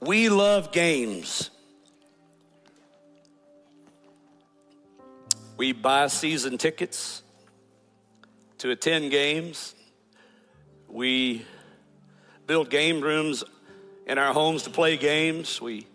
[0.00, 1.50] We love games.
[5.58, 7.22] We buy season tickets
[8.58, 9.74] to attend games.
[10.88, 11.44] We
[12.46, 13.44] build game rooms
[14.06, 15.60] in our homes to play games.
[15.60, 15.86] We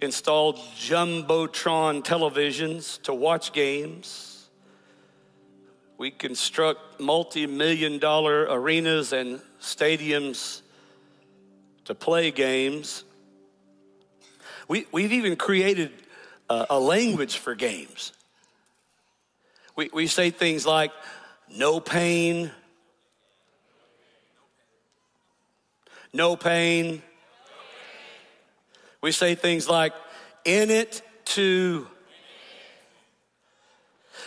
[0.00, 4.48] install Jumbotron televisions to watch games.
[5.98, 10.62] We construct multi million dollar arenas and stadiums
[11.86, 13.02] to play games.
[14.70, 15.90] We, we've even created
[16.48, 18.12] a, a language for games.
[19.74, 20.92] We, we say things like,
[21.52, 22.52] no pain,
[26.12, 27.02] no pain.
[29.00, 29.92] We say things like,
[30.44, 31.88] in it to.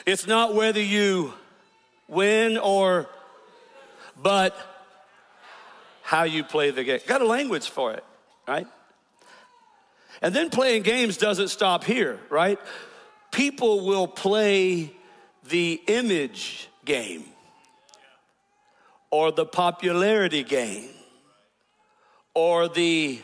[0.06, 1.32] It's not whether you
[2.10, 3.08] win or,
[4.22, 4.58] but
[6.02, 7.00] how you play the game.
[7.08, 8.04] Got a language for it,
[8.46, 8.68] right?
[10.22, 12.60] And then playing games doesn't stop here, right?
[13.32, 14.94] People will play
[15.50, 17.26] the image game
[19.12, 20.90] or the popularity game
[22.34, 23.20] or the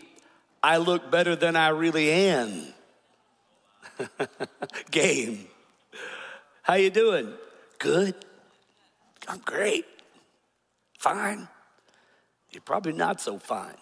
[0.62, 2.74] I look better than I really am
[4.92, 5.48] game.
[6.64, 7.34] How you doing?
[7.80, 8.16] Good.
[9.28, 9.86] I'm great.
[10.98, 11.48] Fine.
[12.52, 13.78] You're probably not so fine.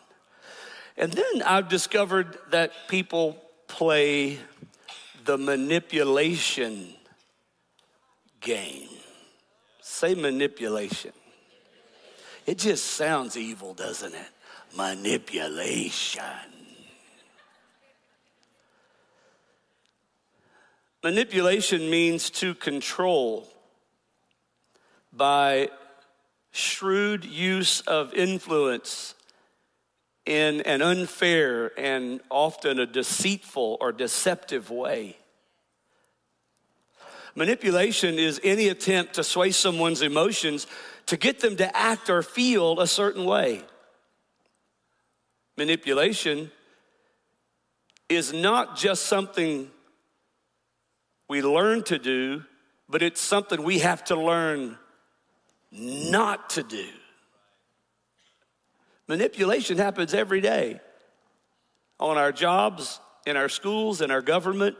[0.97, 4.39] And then I've discovered that people play
[5.25, 6.93] the manipulation
[8.41, 8.89] game.
[9.81, 11.11] Say manipulation.
[12.47, 14.29] It just sounds evil, doesn't it?
[14.75, 16.23] Manipulation.
[21.03, 23.47] Manipulation means to control
[25.13, 25.69] by
[26.51, 29.13] shrewd use of influence
[30.27, 35.17] in an unfair and often a deceitful or deceptive way.
[37.33, 40.67] Manipulation is any attempt to sway someone's emotions
[41.05, 43.63] to get them to act or feel a certain way.
[45.55, 46.51] Manipulation
[48.09, 49.71] is not just something
[51.29, 52.43] we learn to do,
[52.89, 54.77] but it's something we have to learn
[55.71, 56.87] not to do.
[59.07, 60.79] Manipulation happens every day
[61.99, 64.75] on our jobs, in our schools, in our government.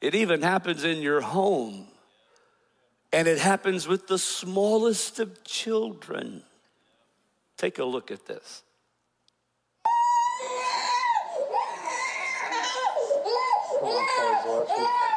[0.00, 1.86] It even happens in your home.
[3.12, 6.42] And it happens with the smallest of children.
[7.58, 8.62] Take a look at this.
[13.82, 15.11] That was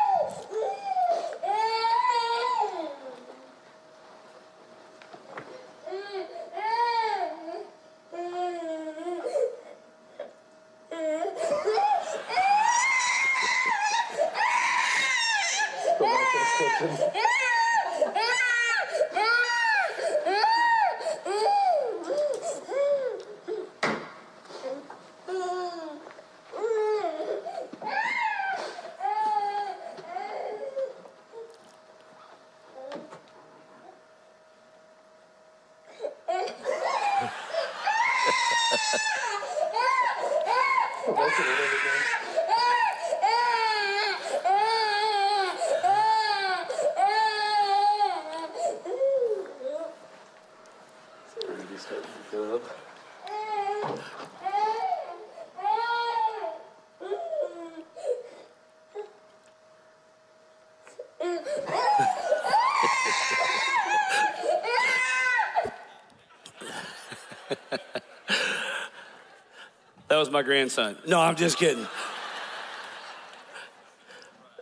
[70.35, 70.97] my grandson.
[71.07, 71.87] No, I'm just kidding.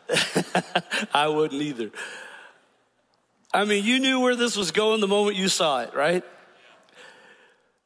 [1.11, 1.89] I wouldn't either.
[3.51, 6.23] I mean, you knew where this was going the moment you saw it, right?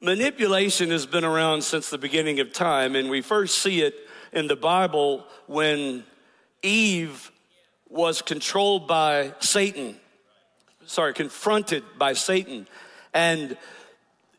[0.01, 3.95] Manipulation has been around since the beginning of time, and we first see it
[4.33, 6.03] in the Bible when
[6.61, 7.31] Eve
[7.87, 9.95] was controlled by Satan.
[10.85, 12.67] Sorry, confronted by Satan.
[13.13, 13.55] And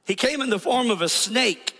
[0.05, 1.78] he came in the form of a snake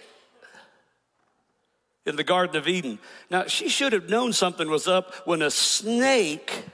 [2.09, 2.99] in the Garden of Eden.
[3.31, 6.65] Now, she should have known something was up when a snake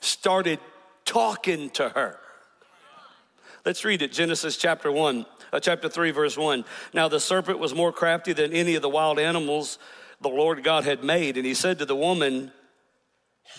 [0.00, 0.60] started
[1.04, 2.18] talking to her.
[3.64, 6.64] Let's read it Genesis chapter 1, uh, chapter 3, verse 1.
[6.94, 9.78] Now, the serpent was more crafty than any of the wild animals
[10.20, 11.36] the Lord God had made.
[11.36, 12.52] And he said to the woman,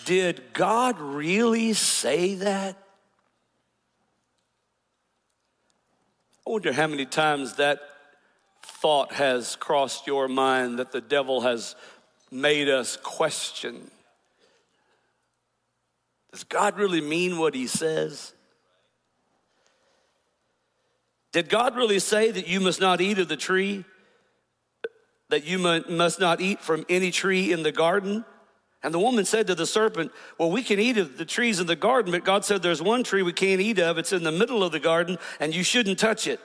[0.06, 2.76] Did God really say that?
[6.46, 7.80] I wonder how many times that
[8.80, 11.76] thought has crossed your mind that the devil has
[12.30, 13.90] made us question?
[16.32, 18.32] Does God really mean what he says?
[21.32, 23.84] Did God really say that you must not eat of the tree?
[25.28, 28.24] That you must not eat from any tree in the garden?
[28.82, 31.66] And the woman said to the serpent, Well, we can eat of the trees in
[31.66, 33.98] the garden, but God said there's one tree we can't eat of.
[33.98, 36.40] It's in the middle of the garden, and you shouldn't touch it.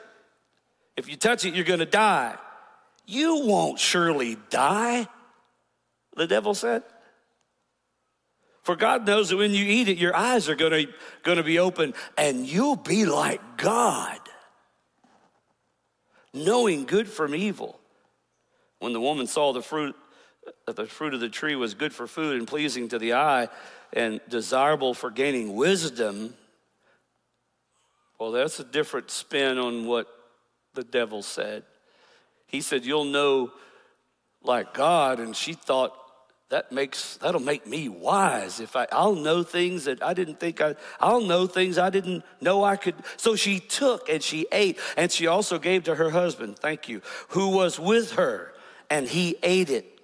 [0.96, 2.36] If you touch it, you're going to die.
[3.06, 5.06] You won't surely die,
[6.16, 6.82] the devil said.
[8.62, 10.88] For God knows that when you eat it, your eyes are going
[11.24, 14.18] to, be open and you'll be like God,
[16.34, 17.78] knowing good from evil.
[18.80, 19.94] When the woman saw the fruit,
[20.66, 23.48] the fruit of the tree was good for food and pleasing to the eye
[23.92, 26.34] and desirable for gaining wisdom,
[28.18, 30.08] well, that's a different spin on what
[30.76, 31.64] the devil said.
[32.46, 33.50] He said, You'll know
[34.42, 35.18] like God.
[35.18, 35.92] And she thought,
[36.48, 40.60] that makes that'll make me wise if I, i'll know things that i didn't think
[40.60, 44.78] i i'll know things i didn't know i could so she took and she ate
[44.96, 48.52] and she also gave to her husband thank you who was with her
[48.90, 49.98] and he ate it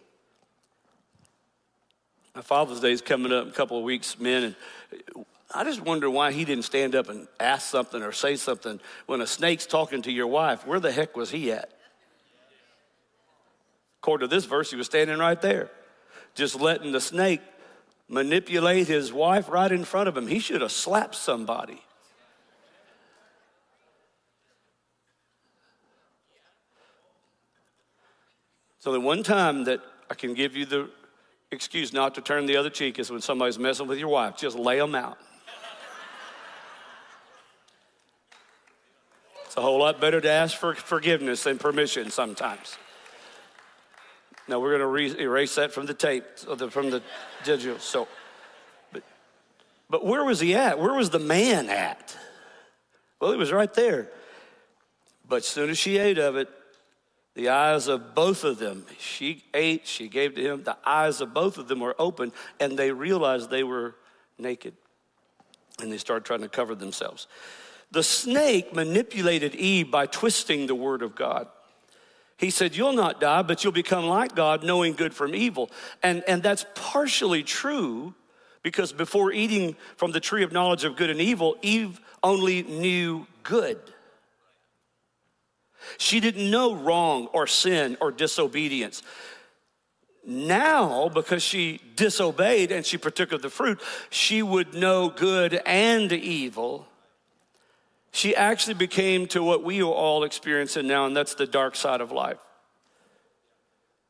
[2.34, 5.80] my father's day is coming up in a couple of weeks men and i just
[5.80, 9.66] wonder why he didn't stand up and ask something or say something when a snake's
[9.66, 11.70] talking to your wife where the heck was he at
[14.00, 15.70] according to this verse he was standing right there
[16.34, 17.40] just letting the snake
[18.12, 20.26] manipulate his wife right in front of him.
[20.26, 21.80] He should have slapped somebody.
[28.78, 30.90] So, the one time that I can give you the
[31.52, 34.36] excuse not to turn the other cheek is when somebody's messing with your wife.
[34.36, 35.18] Just lay them out.
[39.52, 42.78] It's a whole lot better to ask for forgiveness than permission sometimes.
[44.48, 47.02] Now we're going to re- erase that from the tape, from the
[47.44, 47.78] digital.
[47.78, 48.08] So,
[48.94, 49.02] but,
[49.90, 50.78] but where was he at?
[50.78, 52.16] Where was the man at?
[53.20, 54.08] Well, he was right there.
[55.28, 56.48] But as soon as she ate of it,
[57.34, 61.34] the eyes of both of them, she ate, she gave to him, the eyes of
[61.34, 63.96] both of them were open, and they realized they were
[64.38, 64.72] naked.
[65.78, 67.26] And they started trying to cover themselves.
[67.92, 71.46] The snake manipulated Eve by twisting the word of God.
[72.38, 75.70] He said, You'll not die, but you'll become like God, knowing good from evil.
[76.02, 78.14] And, and that's partially true
[78.62, 83.26] because before eating from the tree of knowledge of good and evil, Eve only knew
[83.42, 83.78] good.
[85.98, 89.02] She didn't know wrong or sin or disobedience.
[90.24, 96.10] Now, because she disobeyed and she partook of the fruit, she would know good and
[96.10, 96.86] evil
[98.12, 102.02] she actually became to what we are all experiencing now, and that's the dark side
[102.02, 102.38] of life.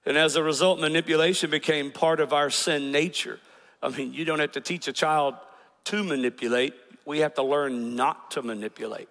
[0.05, 3.39] And as a result, manipulation became part of our sin nature.
[3.81, 5.37] I mean, you don't have to teach a child
[5.85, 9.09] to manipulate, we have to learn not to manipulate.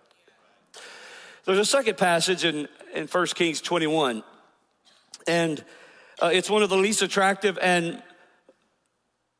[1.43, 4.23] There's a second passage in, in 1 Kings 21,
[5.27, 5.63] and
[6.21, 8.01] uh, it's one of the least attractive and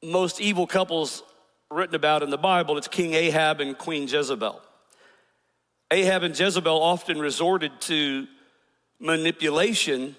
[0.03, 1.24] most evil couples
[1.69, 2.77] written about in the Bible.
[2.77, 4.62] It's King Ahab and Queen Jezebel.
[5.91, 8.25] Ahab and Jezebel often resorted to
[8.99, 10.15] manipulation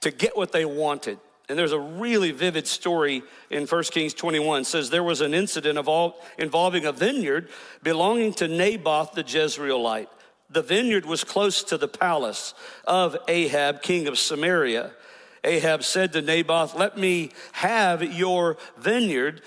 [0.00, 1.18] to get what they wanted.
[1.48, 4.62] And there's a really vivid story in 1 Kings 21.
[4.62, 5.78] It says there was an incident
[6.38, 7.48] involving a vineyard
[7.82, 10.08] belonging to Naboth the Jezreelite.
[10.50, 12.54] The vineyard was close to the palace
[12.86, 14.92] of Ahab, king of Samaria.
[15.44, 19.42] Ahab said to Naboth, Let me have your vineyard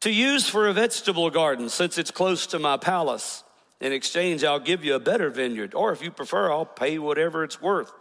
[0.00, 3.44] to use for a vegetable garden since it's close to my palace.
[3.80, 7.44] In exchange, I'll give you a better vineyard, or if you prefer, I'll pay whatever
[7.44, 7.92] it's worth.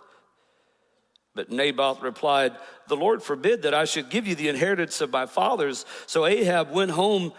[1.36, 2.56] But Naboth replied,
[2.88, 5.86] The Lord forbid that I should give you the inheritance of my fathers.
[6.06, 7.34] So Ahab went home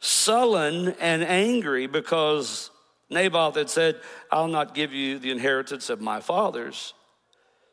[0.00, 2.70] sullen and angry because
[3.10, 4.00] Naboth had said,
[4.30, 6.94] I'll not give you the inheritance of my fathers.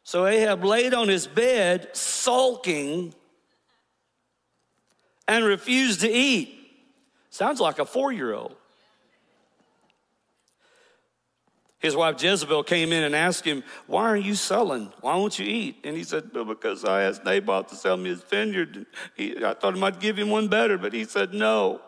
[0.04, 3.14] So Ahab laid on his bed, sulking,
[5.28, 6.58] and refused to eat.
[7.30, 8.56] Sounds like a four year old.
[11.82, 14.94] His wife Jezebel came in and asked him, Why are you sullen?
[15.02, 15.78] Why won't you eat?
[15.84, 18.86] And he said, well, Because I asked Naboth to sell me his vineyard.
[19.16, 21.82] He, I thought I might give him one better, but he said no.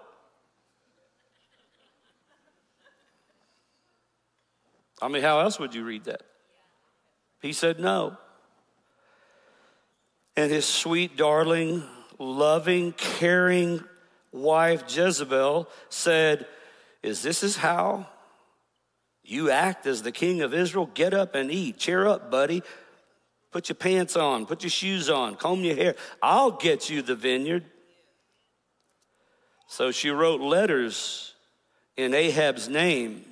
[4.99, 6.23] I mean, how else would you read that?
[7.39, 8.17] He said no.
[10.35, 11.83] And his sweet, darling,
[12.17, 13.83] loving, caring
[14.31, 16.47] wife Jezebel said,
[17.03, 18.07] Is this is how
[19.23, 20.89] you act as the king of Israel.
[20.93, 21.77] Get up and eat.
[21.77, 22.63] Cheer up, buddy.
[23.51, 25.95] Put your pants on, put your shoes on, comb your hair.
[26.23, 27.63] I'll get you the vineyard.
[29.67, 31.33] So she wrote letters
[31.95, 33.25] in Ahab's name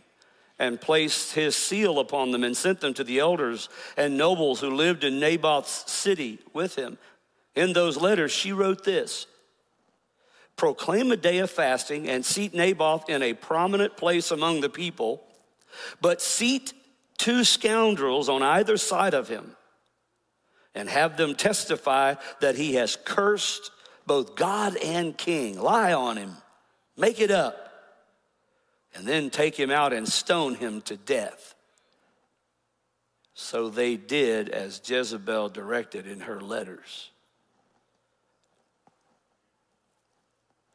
[0.59, 3.67] and placed his seal upon them and sent them to the elders
[3.97, 6.99] and nobles who lived in Naboth's city with him.
[7.55, 9.25] In those letters, she wrote this
[10.55, 15.23] Proclaim a day of fasting and seat Naboth in a prominent place among the people,
[16.01, 16.73] but seat
[17.17, 19.55] two scoundrels on either side of him
[20.73, 23.71] and have them testify that he has cursed
[24.05, 25.59] both God and king.
[25.59, 26.37] Lie on him,
[26.97, 27.71] make it up
[28.95, 31.55] and then take him out and stone him to death.
[33.33, 37.11] So they did as Jezebel directed in her letters.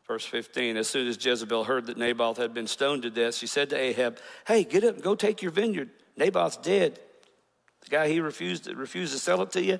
[0.06, 3.46] Verse 15 As soon as Jezebel heard that Naboth had been stoned to death, she
[3.46, 5.90] said to Ahab, Hey, get up and go take your vineyard.
[6.16, 6.98] Naboth's dead.
[7.82, 9.78] The guy he refused, refused to sell it to you,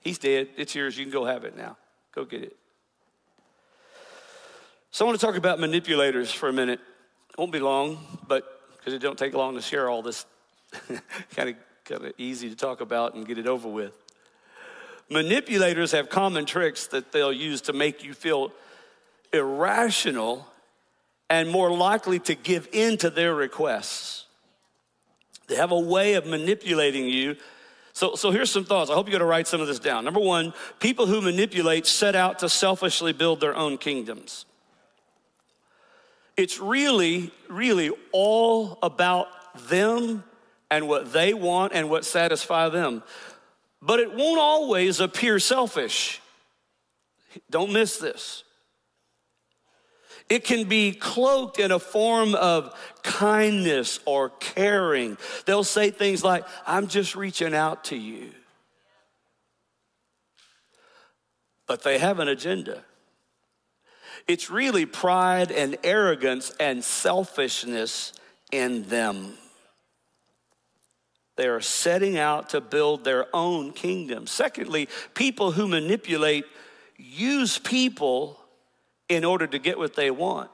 [0.00, 0.48] he's dead.
[0.56, 0.96] It's yours.
[0.96, 1.76] You can go have it now.
[2.14, 2.56] Go get it.
[4.90, 6.80] So I want to talk about manipulators for a minute
[7.38, 8.44] won't be long, but
[8.76, 10.26] because it don't take long to share all this,
[11.36, 13.94] kind of kind of easy to talk about and get it over with.
[15.08, 18.52] Manipulators have common tricks that they'll use to make you feel
[19.32, 20.46] irrational
[21.30, 24.26] and more likely to give in to their requests.
[25.46, 27.36] They have a way of manipulating you.
[27.92, 28.90] So, so here's some thoughts.
[28.90, 30.04] I hope you're going to write some of this down.
[30.04, 34.44] Number one, people who manipulate set out to selfishly build their own kingdoms.
[36.36, 39.26] It's really, really all about
[39.68, 40.22] them
[40.70, 43.02] and what they want and what satisfy them.
[43.82, 46.20] But it won't always appear selfish.
[47.50, 48.44] Don't miss this.
[50.28, 55.16] It can be cloaked in a form of kindness or caring.
[55.46, 58.30] They'll say things like, I'm just reaching out to you.
[61.66, 62.84] But they have an agenda.
[64.26, 68.12] It's really pride and arrogance and selfishness
[68.52, 69.38] in them.
[71.36, 74.26] They are setting out to build their own kingdom.
[74.26, 76.44] Secondly, people who manipulate
[76.96, 78.37] use people
[79.08, 80.50] in order to get what they want.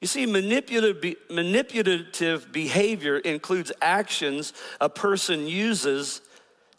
[0.00, 6.20] You see, manipulative, manipulative behavior includes actions a person uses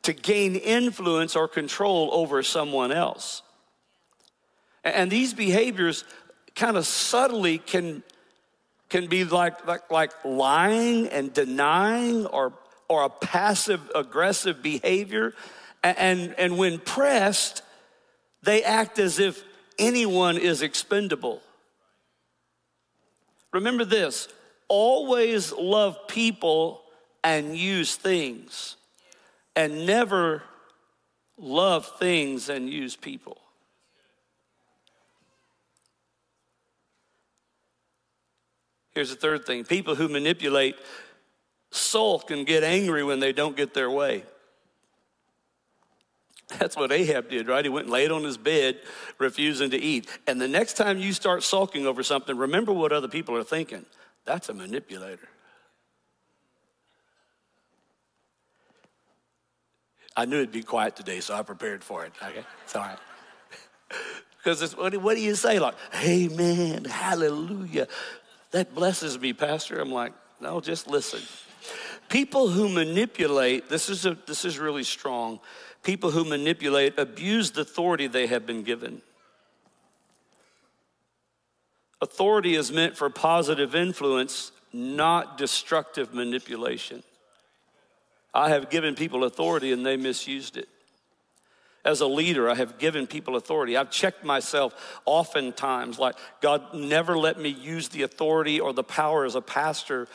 [0.03, 3.41] to gain influence or control over someone else.
[4.83, 6.03] And these behaviors
[6.55, 8.03] kind of subtly can,
[8.89, 12.53] can be like, like, like lying and denying or,
[12.87, 15.33] or a passive aggressive behavior.
[15.83, 17.63] And, and when pressed,
[18.43, 19.43] they act as if
[19.79, 21.41] anyone is expendable.
[23.51, 24.27] Remember this
[24.67, 26.81] always love people
[27.23, 28.75] and use things,
[29.55, 30.43] and never
[31.37, 33.37] love things and use people.
[38.93, 40.75] Here's the third thing people who manipulate
[41.71, 44.23] sulk and get angry when they don't get their way.
[46.59, 47.65] That's what Ahab did, right?
[47.65, 48.79] He went and laid on his bed,
[49.17, 50.07] refusing to eat.
[50.27, 53.85] And the next time you start sulking over something, remember what other people are thinking.
[54.25, 55.27] That's a manipulator.
[60.17, 62.13] I knew it'd be quiet today, so I prepared for it.
[62.21, 62.97] Okay, it's all right.
[64.43, 65.57] Because what, what do you say?
[65.57, 65.73] Like,
[66.03, 67.87] Amen, Hallelujah
[68.55, 69.81] that blesses me, Pastor.
[69.81, 71.19] I'm like, no, just listen.
[72.07, 75.41] People who manipulate, this is, a, this is really strong.
[75.85, 79.03] People who manipulate abuse the authority they have been given.
[82.01, 87.03] Authority is meant for positive influence, not destructive manipulation.
[88.33, 90.67] I have given people authority and they misused it.
[91.85, 93.77] As a leader, I have given people authority.
[93.77, 99.23] I've checked myself oftentimes, like, God never let me use the authority or the power
[99.23, 100.07] as a pastor,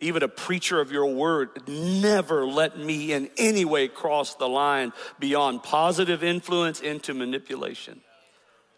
[0.00, 1.50] even a preacher of your word.
[1.68, 8.00] Never let me in any way cross the line beyond positive influence into manipulation.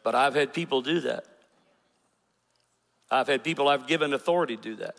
[0.02, 1.24] But I've had people do that.
[3.10, 4.96] I've had people I've given authority do that.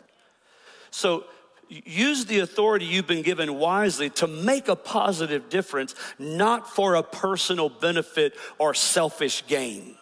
[0.90, 1.24] So
[1.68, 7.02] use the authority you've been given wisely to make a positive difference, not for a
[7.02, 9.96] personal benefit or selfish gain.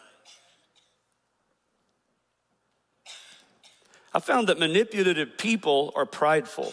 [4.14, 6.72] I found that manipulative people are prideful.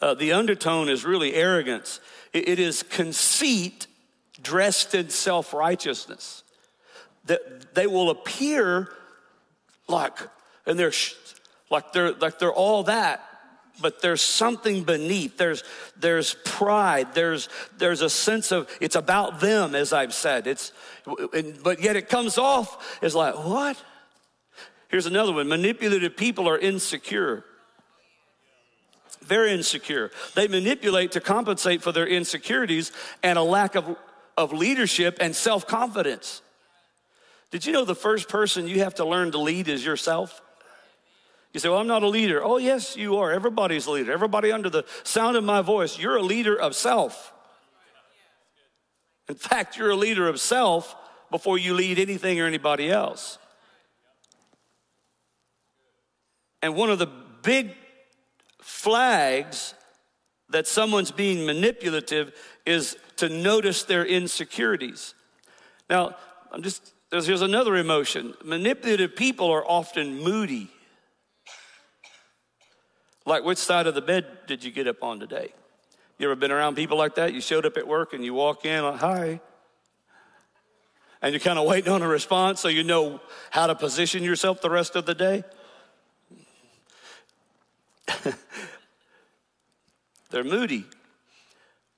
[0.00, 2.00] Uh, the undertone is really arrogance,
[2.32, 3.86] it, it is conceit
[4.42, 6.42] dressed in self righteousness.
[7.26, 8.90] That they will appear
[9.88, 10.18] like,
[10.66, 10.92] and they're
[11.70, 13.22] like they're like they're all that
[13.80, 15.36] but there's something beneath.
[15.36, 15.64] There's,
[15.98, 17.14] there's pride.
[17.14, 20.46] There's, there's a sense of it's about them, as I've said.
[20.46, 20.72] It's,
[21.62, 23.82] but yet it comes off as like, what?
[24.88, 27.44] Here's another one manipulative people are insecure.
[29.22, 30.10] Very insecure.
[30.34, 33.96] They manipulate to compensate for their insecurities and a lack of,
[34.36, 36.42] of leadership and self confidence.
[37.50, 40.42] Did you know the first person you have to learn to lead is yourself?
[41.52, 42.44] You say, Well, I'm not a leader.
[42.44, 43.32] Oh, yes, you are.
[43.32, 44.12] Everybody's a leader.
[44.12, 47.32] Everybody under the sound of my voice, you're a leader of self.
[49.28, 50.94] In fact, you're a leader of self
[51.30, 53.38] before you lead anything or anybody else.
[56.64, 57.10] And one of the
[57.42, 57.74] big
[58.62, 59.74] flags
[60.48, 62.32] that someone's being manipulative
[62.64, 65.12] is to notice their insecurities.
[65.90, 66.16] Now,
[66.50, 68.32] I'm just, here's another emotion.
[68.42, 70.70] Manipulative people are often moody.
[73.26, 75.52] Like, which side of the bed did you get up on today?
[76.16, 77.34] You ever been around people like that?
[77.34, 79.40] You showed up at work and you walk in, like, hi.
[81.20, 84.62] And you're kind of waiting on a response so you know how to position yourself
[84.62, 85.44] the rest of the day.
[90.30, 90.84] They're moody.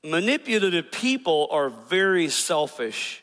[0.04, 3.22] Manipulative people are very selfish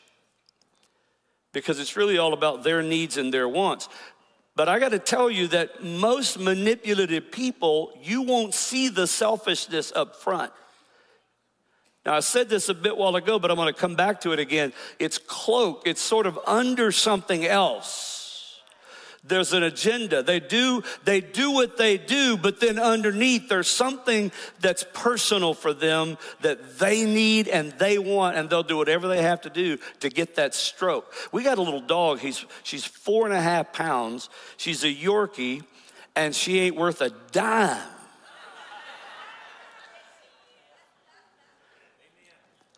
[1.52, 3.88] because it's really all about their needs and their wants.
[4.56, 9.92] But I got to tell you that most manipulative people, you won't see the selfishness
[9.96, 10.52] up front.
[12.04, 14.32] Now, I said this a bit while ago, but I'm going to come back to
[14.32, 14.72] it again.
[14.98, 18.23] It's cloaked, it's sort of under something else.
[19.26, 20.22] There's an agenda.
[20.22, 25.72] They do, they do what they do, but then underneath there's something that's personal for
[25.72, 29.78] them that they need and they want, and they'll do whatever they have to do
[30.00, 31.10] to get that stroke.
[31.32, 32.18] We got a little dog.
[32.18, 34.28] He's, she's four and a half pounds.
[34.58, 35.62] She's a Yorkie,
[36.14, 37.80] and she ain't worth a dime.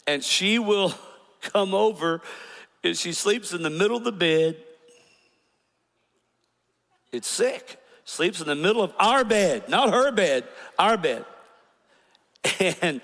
[0.07, 0.95] And she will
[1.41, 2.23] come over
[2.85, 4.57] and she sleeps in the middle of the bed
[7.13, 7.81] it's sick.
[8.05, 10.45] Sleeps in the middle of our bed, not her bed,
[10.79, 11.25] our bed.
[12.81, 13.03] And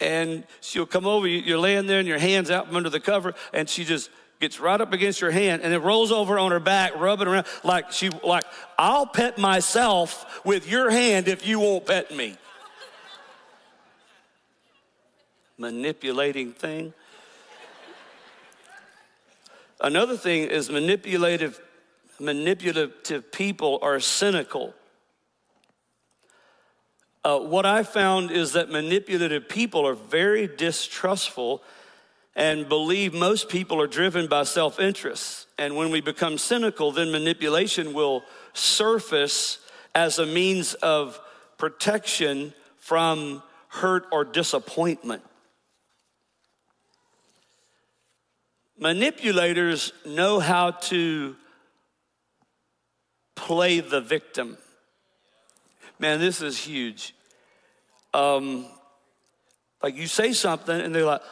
[0.00, 3.34] and she'll come over, you're laying there and your hands out from under the cover,
[3.52, 4.10] and she just
[4.40, 7.46] gets right up against your hand and it rolls over on her back, rubbing around
[7.64, 8.44] like she like,
[8.78, 12.36] I'll pet myself with your hand if you won't pet me.
[15.58, 16.92] Manipulating thing.
[19.80, 21.60] Another thing is manipulative
[22.20, 24.74] manipulative people are cynical.
[27.24, 31.62] Uh, what I found is that manipulative people are very distrustful
[32.34, 35.48] and believe most people are driven by self interest.
[35.58, 39.58] And when we become cynical, then manipulation will surface
[39.94, 41.20] as a means of
[41.58, 45.22] protection from hurt or disappointment.
[48.78, 51.34] Manipulators know how to
[53.38, 54.58] play the victim.
[55.98, 57.14] Man, this is huge.
[58.12, 58.66] Um,
[59.82, 61.22] like you say something and they're like,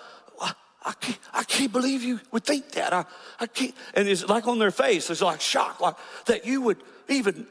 [0.87, 2.92] I can't, I can't believe you would think that.
[2.92, 3.05] I,
[3.40, 3.75] I can't.
[3.95, 7.47] And it's like on their face, it's like shock, like that you would even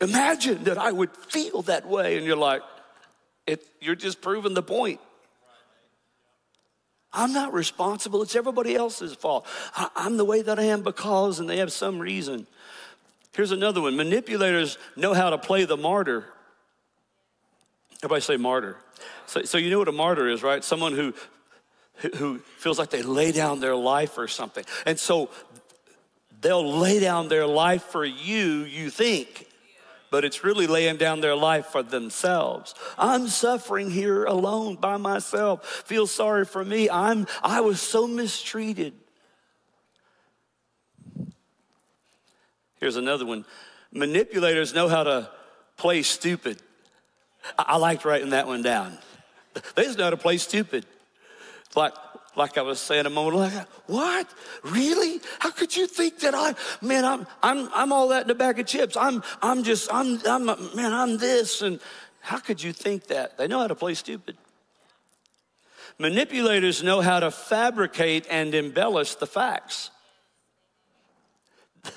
[0.00, 2.16] imagine that I would feel that way.
[2.16, 2.62] And you're like,
[3.48, 5.00] it, you're just proving the point.
[7.12, 8.22] I'm not responsible.
[8.22, 9.44] It's everybody else's fault.
[9.74, 12.46] I, I'm the way that I am because, and they have some reason.
[13.36, 16.24] Here's another one manipulators know how to play the martyr.
[17.98, 18.78] Everybody say martyr.
[19.26, 20.64] So, so you know what a martyr is, right?
[20.64, 21.12] Someone who,
[22.16, 24.64] who feels like they lay down their life or something.
[24.86, 25.28] And so
[26.40, 29.46] they'll lay down their life for you, you think,
[30.10, 32.74] but it's really laying down their life for themselves.
[32.96, 35.66] I'm suffering here alone by myself.
[35.84, 36.88] Feel sorry for me.
[36.88, 38.94] I'm I was so mistreated.
[42.80, 43.44] Here's another one
[43.92, 45.30] manipulators know how to
[45.76, 46.60] play stupid.
[47.58, 48.98] I, I liked writing that one down.
[49.74, 50.84] They just know how to play stupid.
[51.74, 51.94] Like,
[52.36, 54.28] like I was saying a moment ago, what?
[54.62, 55.20] Really?
[55.38, 58.58] How could you think that I, man, I'm, I'm, I'm all that in a bag
[58.60, 58.96] of chips.
[58.96, 61.62] I'm, I'm just, I'm, I'm, man, I'm this.
[61.62, 61.80] And
[62.20, 63.38] how could you think that?
[63.38, 64.36] They know how to play stupid.
[65.98, 69.90] Manipulators know how to fabricate and embellish the facts.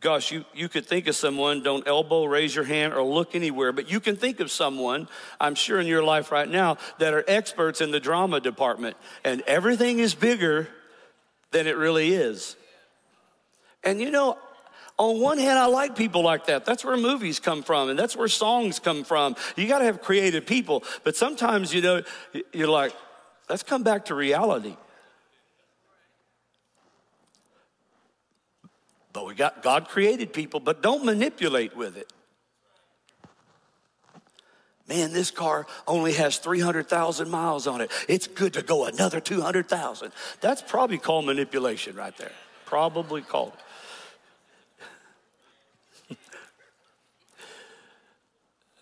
[0.00, 3.72] Gosh, you, you could think of someone, don't elbow, raise your hand, or look anywhere,
[3.72, 5.08] but you can think of someone,
[5.40, 9.40] I'm sure in your life right now, that are experts in the drama department, and
[9.42, 10.68] everything is bigger
[11.50, 12.54] than it really is.
[13.82, 14.38] And you know,
[14.98, 16.64] on one hand, I like people like that.
[16.64, 19.36] That's where movies come from, and that's where songs come from.
[19.56, 20.82] You got to have creative people.
[21.04, 22.02] But sometimes, you know,
[22.52, 22.92] you're like,
[23.48, 24.76] let's come back to reality.
[29.12, 32.12] But we got God created people, but don't manipulate with it.
[34.88, 37.90] Man, this car only has 300,000 miles on it.
[38.08, 40.12] It's good to go another 200,000.
[40.40, 42.32] That's probably called manipulation right there.
[42.64, 43.52] Probably called.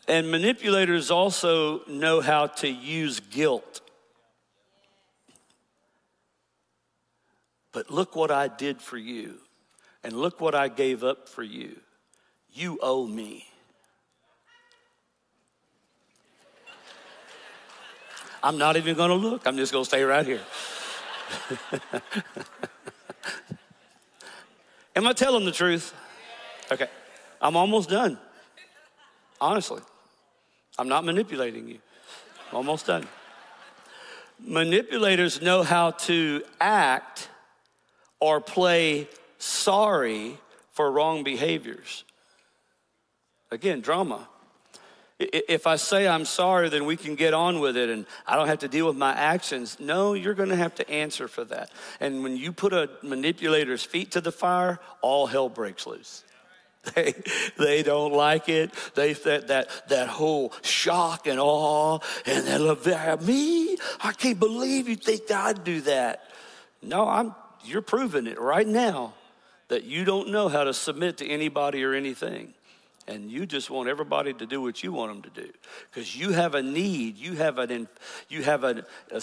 [0.09, 3.81] and manipulators also know how to use guilt.
[7.73, 9.41] But look what I did for you,
[10.07, 11.81] and look what I gave up for you.
[12.53, 13.45] You owe me.
[18.41, 19.49] I'm not even going to look.
[19.49, 20.43] I'm just going to stay right here.
[24.95, 25.93] Am I telling the truth?
[26.71, 26.87] Okay.
[27.43, 28.17] I'm almost done.
[29.41, 29.83] Honestly,
[30.79, 31.81] I'm not manipulating you.
[32.51, 33.09] I'm almost done.
[34.39, 37.29] Manipulators know how to act
[38.21, 39.09] or play
[39.39, 40.39] sorry
[40.73, 42.05] for wrong behaviors.
[43.51, 44.29] Again, drama.
[45.19, 48.49] If I say I'm sorry, then we can get on with it and I don't
[48.49, 49.79] have to deal with my actions.
[49.81, 51.71] No, you're going to have to answer for that.
[52.01, 56.23] And when you put a manipulator's feet to the fire, all hell breaks loose.
[56.95, 57.15] They,
[57.59, 58.71] they don't like it.
[58.95, 62.87] They that that that whole shock and awe and they love
[63.27, 63.77] me.
[64.01, 66.23] I can't believe you think I'd do that.
[66.83, 67.35] No, I'm.
[67.65, 69.15] You're proving it right now
[69.69, 72.55] that you don't know how to submit to anybody or anything.
[73.09, 75.49] And you just want everybody to do what you want them to do.
[75.89, 77.89] Because you have a need you have an
[78.29, 79.23] you have an a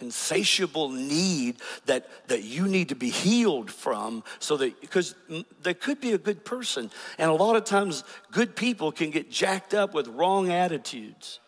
[0.00, 5.14] insatiable need that that you need to be healed from so that because
[5.62, 6.90] there could be a good person.
[7.18, 11.40] And a lot of times good people can get jacked up with wrong attitudes.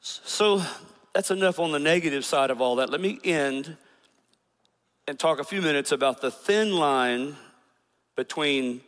[0.00, 0.62] So
[1.12, 2.88] that's enough on the negative side of all that.
[2.88, 3.76] Let me end
[5.06, 7.36] and talk a few minutes about the thin line
[8.16, 8.80] between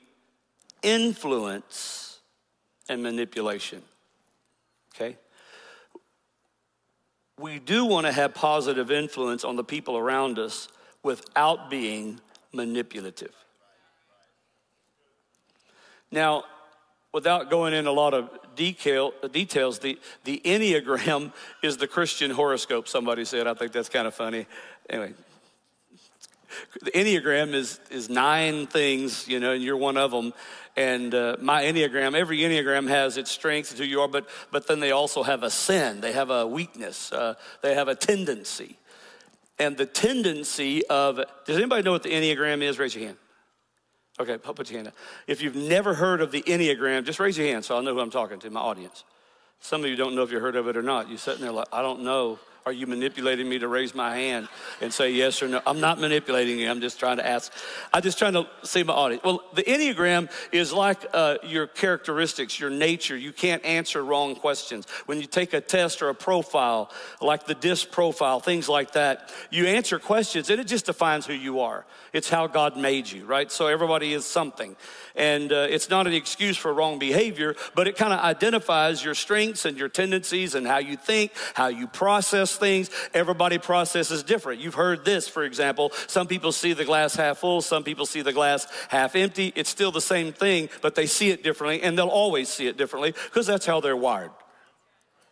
[0.82, 2.20] influence
[2.88, 3.82] and manipulation.
[4.94, 5.16] Okay?
[7.38, 10.68] We do want to have positive influence on the people around us
[11.02, 12.20] without being
[12.52, 13.34] manipulative.
[16.10, 16.44] Now,
[17.12, 22.86] without going in a lot of detail, details, the, the Enneagram is the Christian horoscope,
[22.86, 23.46] somebody said.
[23.46, 24.46] I think that's kind of funny.
[24.88, 25.14] Anyway,
[26.80, 30.32] the Enneagram is, is nine things, you know, and you're one of them.
[30.76, 34.66] And uh, my Enneagram, every Enneagram has its strengths and who you are, but, but
[34.66, 38.78] then they also have a sin, they have a weakness, uh, they have a tendency.
[39.58, 42.78] And the tendency of, does anybody know what the Enneagram is?
[42.78, 43.18] Raise your hand.
[44.18, 44.94] Okay, put your hand up.
[45.26, 48.00] If you've never heard of the Enneagram, just raise your hand so I'll know who
[48.00, 49.04] I'm talking to, my audience.
[49.60, 51.08] Some of you don't know if you heard of it or not.
[51.08, 52.38] You're sitting there like, I don't know.
[52.64, 54.48] Are you manipulating me to raise my hand
[54.80, 55.60] and say yes or no?
[55.66, 56.70] I'm not manipulating you.
[56.70, 57.52] I'm just trying to ask.
[57.92, 59.24] I'm just trying to see my audience.
[59.24, 63.16] Well, the Enneagram is like uh, your characteristics, your nature.
[63.16, 64.86] You can't answer wrong questions.
[65.06, 69.32] When you take a test or a profile, like the DISC profile, things like that,
[69.50, 71.84] you answer questions and it just defines who you are.
[72.12, 73.50] It's how God made you, right?
[73.50, 74.76] So everybody is something.
[75.14, 79.14] And uh, it's not an excuse for wrong behavior, but it kind of identifies your
[79.14, 82.90] strengths and your tendencies and how you think, how you process things.
[83.12, 84.60] Everybody processes different.
[84.60, 85.92] You've heard this, for example.
[86.06, 89.52] Some people see the glass half full, some people see the glass half empty.
[89.54, 92.76] It's still the same thing, but they see it differently, and they'll always see it
[92.76, 94.30] differently because that's how they're wired,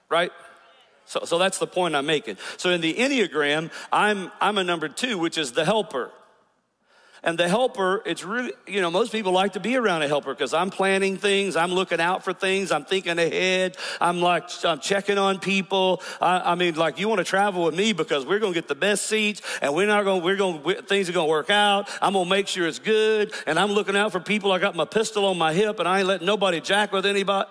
[0.09, 0.33] right?
[1.07, 2.37] So, so that's the point I'm making.
[2.57, 6.13] So in the Enneagram, I'm, I'm a number two, which is the helper.
[7.23, 10.33] And the helper, it's really, you know, most people like to be around a helper
[10.33, 14.81] because I'm planning things, I'm looking out for things, I'm thinking ahead, I'm like, I'm
[14.81, 16.03] checking on people.
[16.19, 18.69] I, I mean, like, you want to travel with me because we're going to get
[18.69, 21.91] the best seats and we're not going, we're going, things are going to work out.
[22.01, 23.35] I'm going to make sure it's good.
[23.47, 24.51] And I'm looking out for people.
[24.51, 27.51] I got my pistol on my hip and I ain't letting nobody jack with anybody.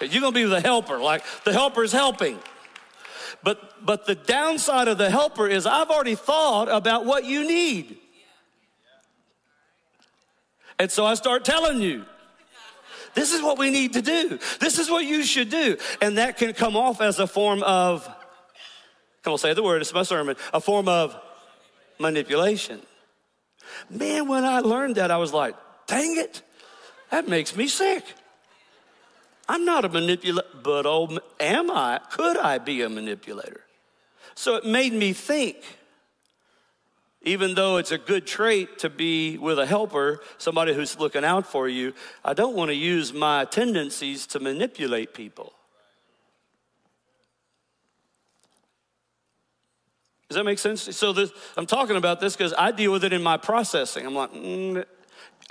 [0.00, 2.38] You're going to be the helper, like, the helper is helping.
[3.42, 7.98] But, but the downside of the helper is I've already thought about what you need.
[10.78, 12.04] And so I start telling you.
[13.14, 14.38] This is what we need to do.
[14.60, 15.78] This is what you should do.
[16.02, 18.06] And that can come off as a form of,
[19.22, 21.16] come on, say the word, it's my sermon, a form of
[21.98, 22.82] manipulation.
[23.88, 25.54] Man, when I learned that, I was like,
[25.86, 26.42] dang it,
[27.10, 28.04] that makes me sick.
[29.48, 32.00] I'm not a manipulator, but oh, am I?
[32.10, 33.62] Could I be a manipulator?
[34.34, 35.56] So it made me think
[37.26, 41.44] even though it's a good trait to be with a helper, somebody who's looking out
[41.44, 41.92] for you,
[42.24, 45.52] I don't want to use my tendencies to manipulate people.
[50.28, 50.82] Does that make sense?
[50.96, 54.06] So this, I'm talking about this because I deal with it in my processing.
[54.06, 54.84] I'm like, mm,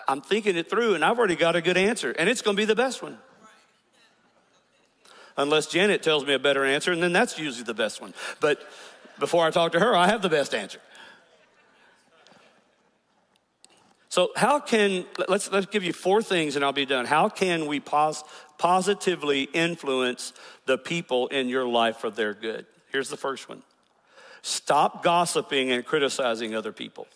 [0.08, 2.62] I'm thinking it through, and I've already got a good answer, and it's going to
[2.62, 3.18] be the best one.
[5.38, 8.14] Unless Janet tells me a better answer, and then that's usually the best one.
[8.40, 8.62] But
[9.20, 10.80] before I talk to her, I have the best answer.
[14.16, 17.06] So, how can, let's, let's give you four things and I'll be done.
[17.06, 18.24] How can we pos-
[18.58, 20.32] positively influence
[20.66, 22.66] the people in your life for their good?
[22.94, 23.62] Here's the first one
[24.42, 27.08] stop gossiping and criticizing other people.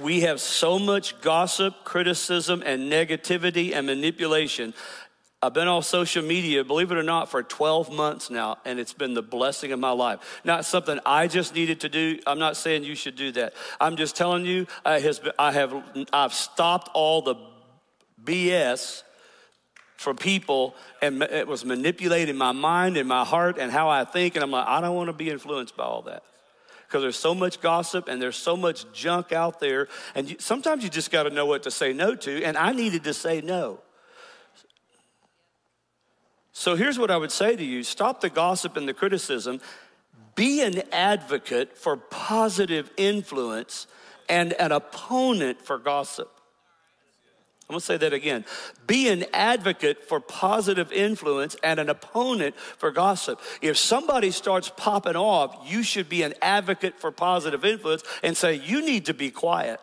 [0.00, 4.74] We have so much gossip, criticism, and negativity and manipulation
[5.44, 8.94] I've been on social media, believe it or not, for 12 months now, and it's
[8.94, 10.40] been the blessing of my life.
[10.42, 12.18] Not something I just needed to do.
[12.26, 13.52] I'm not saying you should do that.
[13.78, 15.74] I'm just telling you, I, has, I have,
[16.14, 17.34] I've stopped all the
[18.24, 19.02] BS
[19.96, 24.36] from people, and it was manipulating my mind and my heart and how I think,
[24.36, 26.22] and I'm like, I don't want to be influenced by all that
[26.86, 29.88] because there's so much gossip and there's so much junk out there.
[30.14, 32.42] And you, sometimes you just got to know what to say no to.
[32.44, 33.80] And I needed to say no.
[36.56, 39.60] So here's what I would say to you stop the gossip and the criticism,
[40.36, 43.88] be an advocate for positive influence
[44.28, 46.30] and an opponent for gossip.
[47.68, 48.44] I'm gonna say that again.
[48.86, 53.40] Be an advocate for positive influence and an opponent for gossip.
[53.60, 58.54] If somebody starts popping off, you should be an advocate for positive influence and say,
[58.54, 59.80] You need to be quiet.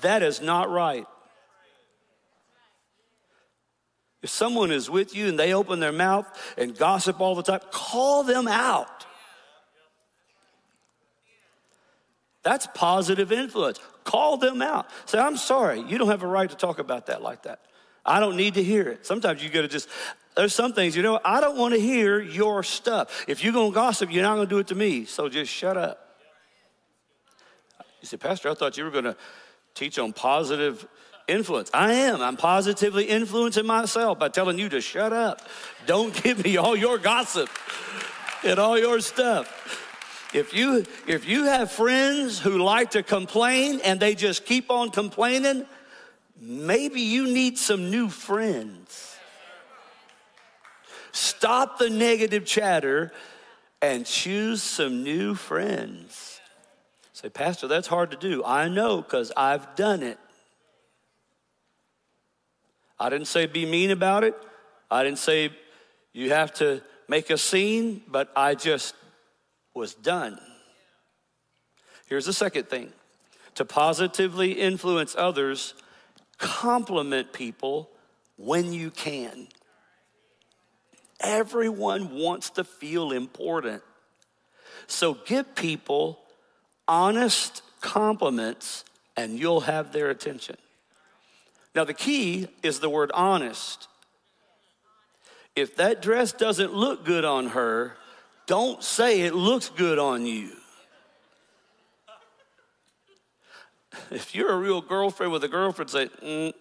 [0.00, 1.06] That is not right.
[4.22, 6.26] If someone is with you and they open their mouth
[6.58, 9.06] and gossip all the time, call them out.
[12.42, 13.78] That's positive influence.
[14.04, 14.88] Call them out.
[15.06, 17.60] Say, I'm sorry, you don't have a right to talk about that like that.
[18.04, 19.06] I don't need to hear it.
[19.06, 19.88] Sometimes you gotta just,
[20.36, 23.24] there's some things, you know, I don't wanna hear your stuff.
[23.28, 26.16] If you're gonna gossip, you're not gonna do it to me, so just shut up.
[28.00, 29.16] You say, Pastor, I thought you were gonna
[29.74, 30.86] teach on positive
[31.30, 31.70] influence.
[31.72, 32.20] I am.
[32.20, 35.40] I'm positively influencing myself by telling you to shut up.
[35.86, 37.48] Don't give me all your gossip
[38.44, 39.78] and all your stuff.
[40.32, 44.90] If you if you have friends who like to complain and they just keep on
[44.90, 45.66] complaining,
[46.40, 49.16] maybe you need some new friends.
[51.12, 53.12] Stop the negative chatter
[53.82, 56.40] and choose some new friends.
[57.12, 58.44] Say, Pastor, that's hard to do.
[58.44, 60.18] I know because I've done it.
[63.00, 64.34] I didn't say be mean about it.
[64.90, 65.50] I didn't say
[66.12, 68.94] you have to make a scene, but I just
[69.74, 70.38] was done.
[72.06, 72.92] Here's the second thing
[73.54, 75.74] to positively influence others,
[76.38, 77.88] compliment people
[78.36, 79.48] when you can.
[81.20, 83.82] Everyone wants to feel important.
[84.86, 86.20] So give people
[86.88, 88.84] honest compliments
[89.16, 90.56] and you'll have their attention.
[91.74, 93.88] Now, the key is the word honest.
[95.54, 97.94] If that dress doesn't look good on her,
[98.46, 100.50] don't say it looks good on you.
[104.10, 106.52] If you're a real girlfriend with a girlfriend, say, mm,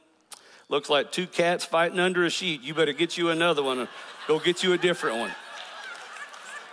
[0.67, 2.61] looks like two cats fighting under a sheet.
[2.61, 3.87] You better get you another one.
[4.27, 5.31] Go get you a different one.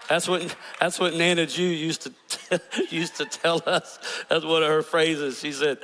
[0.09, 3.99] That's what that's what Nana Jew used to used to tell us.
[4.29, 5.41] That's one of her phrases.
[5.41, 5.79] She said,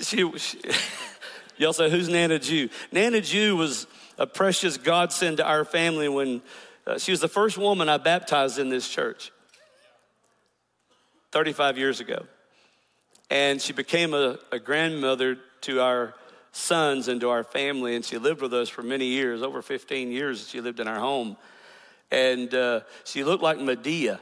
[0.00, 0.60] she, she
[1.56, 2.68] Y'all say, who's Nana Jew?
[2.90, 3.86] Nana Jew was
[4.18, 6.42] a precious godsend to our family when
[6.86, 9.32] uh, she was the first woman I baptized in this church
[11.32, 12.24] 35 years ago.
[13.30, 16.14] And she became a, a grandmother to our
[16.52, 20.12] sons and to our family, and she lived with us for many years, over 15
[20.12, 20.48] years.
[20.48, 21.36] She lived in our home.
[22.10, 24.20] And uh, she looked like Madea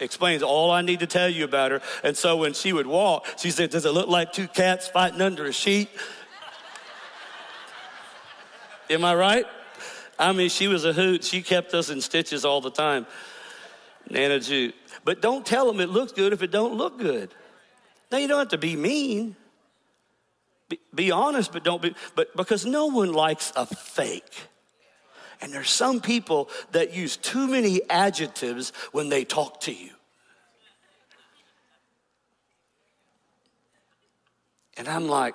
[0.00, 1.80] explains all I need to tell you about her.
[2.04, 5.20] And so when she would walk, she said, Does it look like two cats fighting
[5.20, 5.88] under a sheet?
[8.88, 9.46] Am I right?
[10.18, 11.24] I mean, she was a hoot.
[11.24, 13.06] She kept us in stitches all the time.
[14.08, 14.72] Nana Jew.
[15.04, 17.30] But don't tell them it looks good if it don't look good.
[18.10, 19.36] Now you don't have to be mean.
[20.68, 21.94] Be, be honest, but don't be.
[22.14, 24.48] But because no one likes a fake.
[25.40, 29.90] And there's some people that use too many adjectives when they talk to you.
[34.76, 35.34] And I'm like,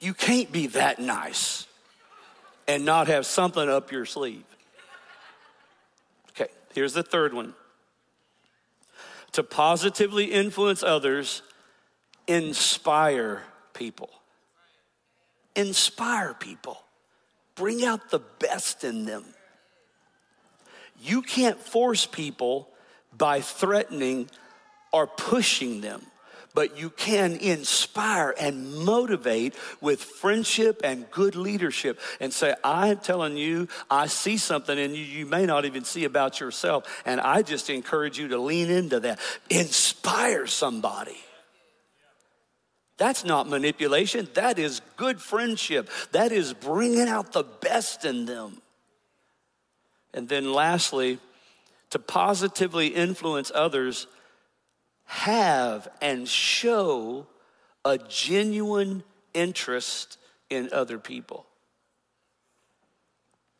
[0.00, 1.66] you can't be that nice.
[2.66, 4.44] and not have something up your sleeve.
[6.30, 7.54] Okay, here's the third one
[9.32, 11.42] to positively influence others,
[12.28, 14.08] inspire people.
[15.56, 16.83] Inspire people.
[17.54, 19.24] Bring out the best in them.
[21.00, 22.68] You can't force people
[23.16, 24.28] by threatening
[24.92, 26.02] or pushing them
[26.54, 33.36] but you can inspire and motivate with friendship and good leadership and say, I'm telling
[33.36, 37.02] you, I see something in you you may not even see about yourself.
[37.04, 39.18] And I just encourage you to lean into that.
[39.50, 41.18] Inspire somebody.
[42.96, 44.28] That's not manipulation.
[44.34, 45.90] That is good friendship.
[46.12, 48.60] That is bringing out the best in them.
[50.12, 51.18] And then, lastly,
[51.90, 54.06] to positively influence others
[55.06, 57.26] have and show
[57.84, 59.02] a genuine
[59.34, 61.46] interest in other people.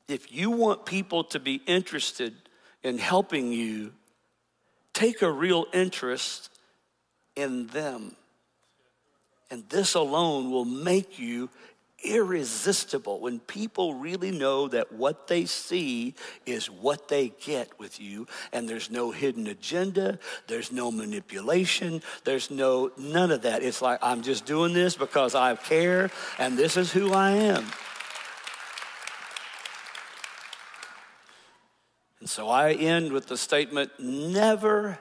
[0.09, 2.35] If you want people to be interested
[2.83, 3.93] in helping you,
[4.93, 6.51] take a real interest
[7.35, 8.15] in them.
[9.51, 11.51] And this alone will make you
[12.05, 18.27] irresistible when people really know that what they see is what they get with you.
[18.53, 20.19] And there's no hidden agenda.
[20.47, 22.03] There's no manipulation.
[22.25, 23.63] There's no none of that.
[23.63, 27.65] It's like i'm just doing this because i care and this is who i am.
[32.21, 34.99] And so i end with the statement never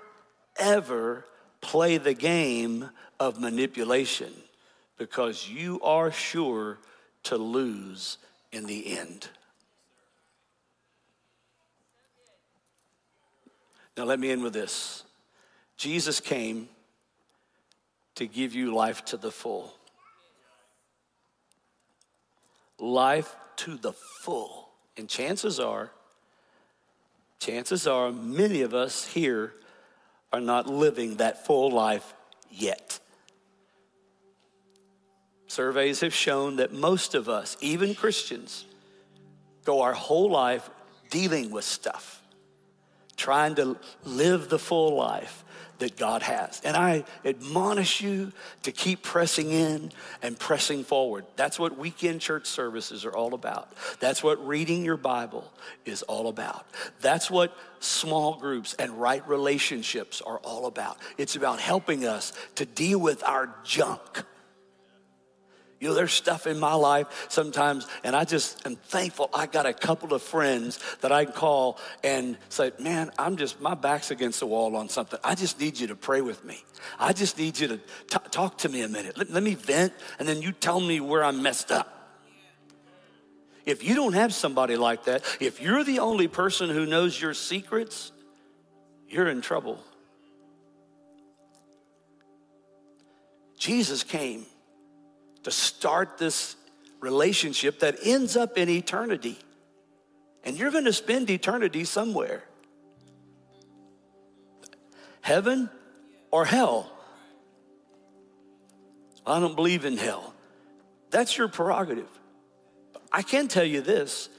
[0.58, 1.26] ever
[1.64, 4.32] play the game of manipulation
[4.98, 6.78] because you are sure
[7.24, 8.20] to lose
[8.52, 9.30] in the end.
[13.98, 15.04] Now, let me end with this
[15.78, 16.68] Jesus came
[18.16, 19.74] to give you life to the full.
[22.78, 24.70] Life to the full.
[24.98, 25.92] And chances are,
[27.40, 29.54] chances are, many of us here
[30.34, 32.16] are not living that full life
[32.50, 33.00] yet.
[35.46, 38.66] Surveys have shown that most of us, even Christians,
[39.64, 40.68] go our whole life
[41.12, 42.24] dealing with stuff,
[43.16, 45.43] trying to live the full life
[45.80, 46.62] that God has.
[46.64, 48.32] And I admonish you
[48.64, 51.26] to keep pressing in and pressing forward.
[51.36, 53.72] That's what weekend church services are all about.
[54.00, 55.52] That's what reading your Bible
[55.86, 56.66] is all about.
[57.02, 60.98] That's what small groups and right relationships are all about.
[61.18, 64.26] It's about helping us to deal with our junk
[65.84, 69.66] you know, there's stuff in my life sometimes, and I just am thankful I got
[69.66, 74.10] a couple of friends that I can call and say, Man, I'm just, my back's
[74.10, 75.20] against the wall on something.
[75.26, 76.64] I just need you to pray with me.
[76.98, 79.18] I just need you to t- talk to me a minute.
[79.18, 81.90] Let, let me vent, and then you tell me where I'm messed up.
[83.66, 87.34] If you don't have somebody like that, if you're the only person who knows your
[87.34, 88.14] secrets,
[89.10, 89.84] you're in trouble.
[93.58, 94.46] Jesus came
[95.44, 96.56] to start this
[97.00, 99.38] relationship that ends up in eternity.
[100.44, 102.44] And you're going to spend eternity somewhere
[105.22, 105.70] heaven
[106.32, 106.92] or hell.
[109.26, 110.34] I don't believe in hell.
[111.12, 112.10] That's your prerogative.
[113.12, 114.30] I can tell you this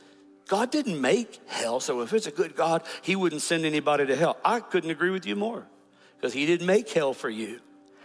[0.48, 4.16] God didn't make hell, so if it's a good God, He wouldn't send anybody to
[4.16, 4.36] hell.
[4.44, 5.66] I couldn't agree with you more
[6.16, 7.60] because He didn't make hell for you.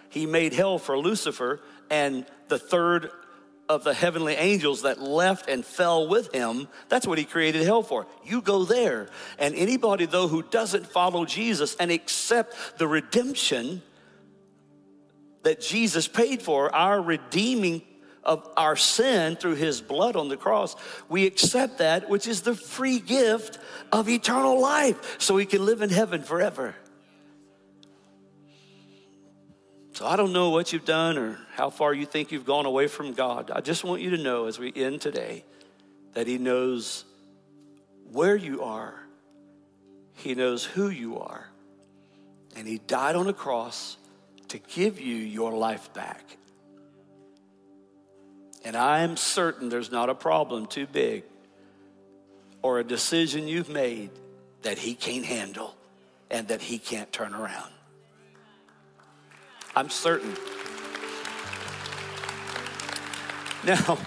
[0.10, 3.12] He made hell for Lucifer and the third
[3.70, 7.84] of the heavenly angels that left and fell with him, that's what he created hell
[7.84, 8.08] for.
[8.26, 9.10] You go there.
[9.38, 13.84] And anybody, though, who doesn't follow Jesus and accept the redemption
[15.44, 17.84] that Jesus paid for, our redeeming
[18.24, 20.76] of our sin through his blood on the cross,
[21.08, 23.60] we accept that, which is the free gift
[23.92, 26.76] of eternal life, so we can live in heaven forever.
[30.00, 32.88] So I don't know what you've done or how far you think you've gone away
[32.88, 33.52] from God.
[33.54, 35.44] I just want you to know as we end today
[36.14, 37.04] that He knows
[38.14, 38.98] where you are,
[40.14, 41.50] He knows who you are,
[42.56, 43.98] and He died on a cross
[44.48, 46.24] to give you your life back.
[48.64, 51.26] And I am certain there's not a problem too big
[52.62, 54.12] or a decision you've made
[54.62, 55.76] that He can't handle
[56.32, 57.74] and that He can't turn around.
[59.80, 60.36] I'm certain.
[63.66, 63.98] Now,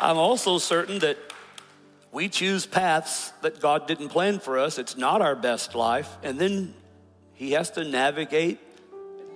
[0.00, 1.18] I'm also certain that
[2.10, 4.78] we choose paths that God didn't plan for us.
[4.78, 6.08] It's not our best life.
[6.24, 6.74] And then
[7.34, 8.58] He has to navigate,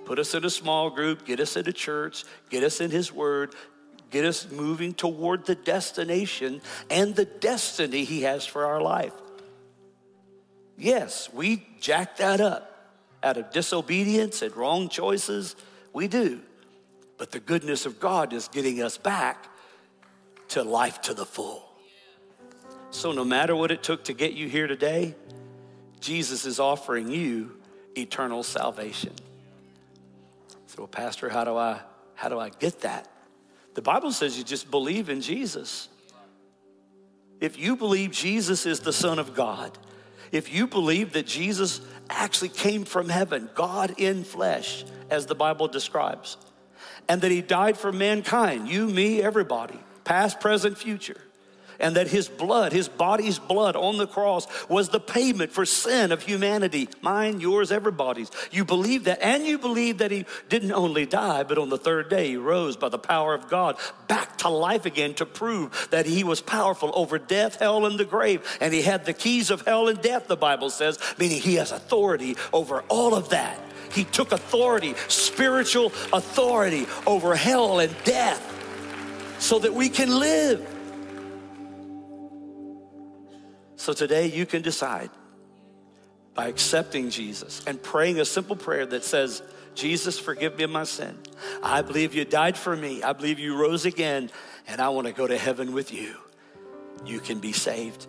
[0.03, 3.13] put us in a small group, get us in a church, get us in His
[3.13, 3.55] Word,
[4.11, 9.13] get us moving toward the destination and the destiny He has for our life.
[10.77, 12.76] Yes, we jack that up
[13.23, 15.55] out of disobedience and wrong choices.
[15.93, 16.41] We do.
[17.17, 19.49] But the goodness of God is getting us back
[20.49, 21.63] to life to the full.
[22.91, 25.15] So, no matter what it took to get you here today,
[25.99, 27.57] Jesus is offering you
[27.97, 29.13] eternal salvation.
[30.67, 31.81] So, well, Pastor, how do I
[32.15, 33.07] how do I get that?
[33.73, 35.89] The Bible says you just believe in Jesus.
[37.39, 39.77] If you believe Jesus is the Son of God,
[40.31, 45.67] if you believe that Jesus actually came from heaven, God in flesh, as the Bible
[45.67, 46.37] describes,
[47.07, 51.21] and that he died for mankind, you, me, everybody, past, present, future
[51.79, 56.11] and that his blood, his body's blood on the cross, was the payment for sin
[56.11, 58.31] of humanity mine, yours, everybody's.
[58.51, 62.09] You believe that, and you believe that he didn't only die, but on the third
[62.09, 66.05] day he rose by the power of God back to life again to prove that
[66.05, 68.57] he was powerful over death, hell, and the grave.
[68.61, 71.71] And he had the keys of hell and death, the Bible says, meaning he has
[71.71, 73.59] authority over all of that.
[73.91, 78.43] He took authority, spiritual authority over hell and death
[79.39, 80.76] so that we can live.
[83.87, 85.09] So today you can decide
[86.33, 89.41] by accepting Jesus and praying a simple prayer that says,
[89.75, 91.17] Jesus, forgive me of my sin.
[91.63, 93.01] I believe you died for me.
[93.01, 94.29] I believe you rose again,
[94.67, 96.17] and I want to go to heaven with you.
[97.05, 98.07] You can be saved.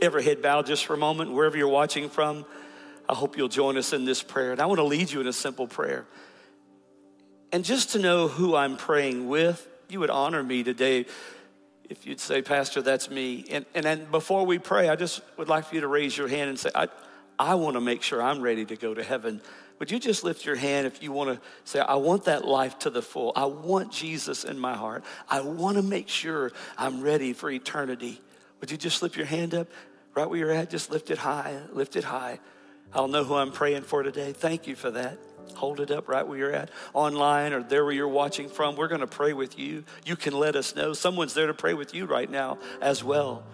[0.00, 2.46] Every head bowed just for a moment, wherever you're watching from.
[3.06, 4.52] I hope you'll join us in this prayer.
[4.52, 6.06] And I want to lead you in a simple prayer.
[7.52, 11.04] And just to know who I'm praying with, you would honor me today
[11.90, 13.44] if you'd say, Pastor, that's me.
[13.50, 16.28] And, and then before we pray, I just would like for you to raise your
[16.28, 16.86] hand and say, I,
[17.38, 19.42] I want to make sure I'm ready to go to heaven.
[19.80, 22.78] Would you just lift your hand if you want to say, I want that life
[22.80, 23.32] to the full?
[23.34, 25.04] I want Jesus in my heart.
[25.28, 28.20] I want to make sure I'm ready for eternity.
[28.60, 29.66] Would you just slip your hand up
[30.14, 30.70] right where you're at?
[30.70, 32.38] Just lift it high, lift it high.
[32.94, 34.32] I'll know who I'm praying for today.
[34.32, 35.18] Thank you for that.
[35.56, 38.76] Hold it up right where you're at, online or there where you're watching from.
[38.76, 39.84] We're going to pray with you.
[40.04, 40.92] You can let us know.
[40.92, 43.44] Someone's there to pray with you right now as well.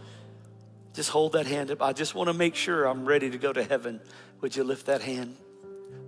[0.95, 1.83] Just hold that hand up.
[1.83, 4.01] I just want to make sure I'm ready to go to heaven.
[4.41, 5.37] Would you lift that hand?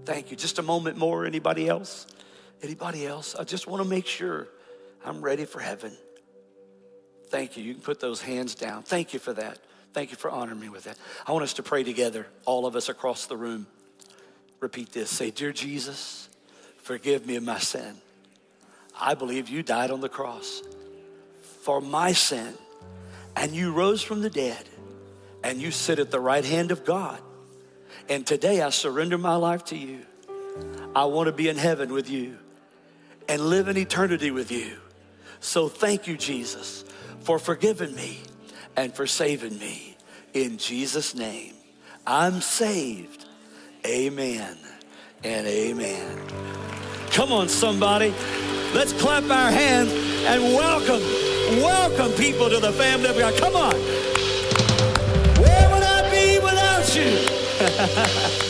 [0.05, 0.37] Thank you.
[0.37, 1.27] Just a moment more.
[1.27, 2.07] Anybody else?
[2.63, 3.35] Anybody else?
[3.35, 4.49] I just want to make sure
[5.05, 5.93] I'm ready for heaven.
[7.29, 7.65] Thank you.
[7.65, 8.83] You can put those hands down.
[8.83, 9.59] Thank you for that.
[9.93, 10.97] Thank you for honoring me with that.
[11.27, 13.67] I want us to pray together, all of us across the room.
[14.61, 15.11] Repeat this.
[15.11, 16.29] Say, Dear Jesus,
[16.79, 17.97] forgive me of my sin.
[19.01, 20.63] I believe you died on the cross
[21.63, 22.55] for my sin,
[23.37, 24.69] and you rose from the dead,
[25.45, 27.21] and you sit at the right hand of God.
[28.09, 30.01] And today I surrender my life to you.
[30.97, 32.39] I want to be in heaven with you
[33.29, 34.79] and live in eternity with you.
[35.41, 36.85] So thank you, Jesus,
[37.21, 38.19] for forgiving me
[38.77, 39.97] and for saving me.
[40.35, 41.55] In Jesus' name,
[42.07, 43.27] I'm saved
[43.89, 44.55] Amen
[45.25, 46.21] and amen.
[47.11, 48.13] Come on, somebody.
[48.75, 49.91] Let's clap our hands
[50.27, 51.01] and welcome,
[51.63, 53.35] welcome people to the family of God.
[53.39, 53.73] Come on.
[55.41, 58.45] Where would I be without you?